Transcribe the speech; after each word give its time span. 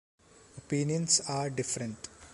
Opinions 0.57 1.21
are 1.29 1.51
different. 1.51 2.09